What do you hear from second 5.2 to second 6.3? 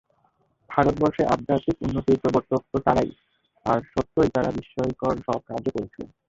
সব কাজও করেছিলেন।